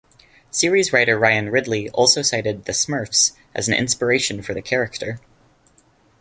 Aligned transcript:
Series 0.49 0.91
writer 0.91 1.15
Ryan 1.19 1.51
Ridley 1.51 1.87
also 1.91 2.23
cited 2.23 2.65
"The 2.65 2.71
Smurfs" 2.71 3.33
as 3.53 3.67
an 3.67 3.75
inspiration 3.75 4.41
for 4.41 4.55
the 4.55 4.61
character. 4.63 5.19